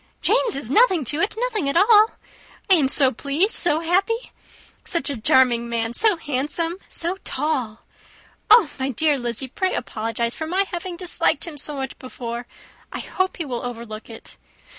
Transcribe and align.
Jane's 0.23 0.55
is 0.55 0.71
nothing 0.71 1.05
to 1.05 1.19
it 1.19 1.35
nothing 1.37 1.69
at 1.69 1.77
all. 1.77 2.13
I 2.71 2.73
am 2.73 2.87
so 2.87 3.11
pleased 3.11 3.53
so 3.53 3.81
happy. 3.81 4.31
Such 4.83 5.11
a 5.11 5.21
charming 5.21 5.69
man! 5.69 5.93
so 5.93 6.17
handsome! 6.17 6.77
so 6.89 7.17
tall! 7.23 7.81
Oh, 8.49 8.67
my 8.79 8.89
dear 8.89 9.19
Lizzy! 9.19 9.47
pray 9.47 9.75
apologize 9.75 10.33
for 10.33 10.47
my 10.47 10.65
having 10.71 10.97
disliked 10.97 11.45
him 11.45 11.55
so 11.59 11.75
much 11.75 11.99
before. 11.99 12.47
I 12.91 12.97
hope 13.01 13.37
he 13.37 13.45
will 13.45 13.63
overlook 13.63 14.09
it. 14.09 14.37